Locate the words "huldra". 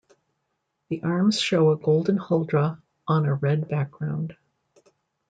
2.17-2.81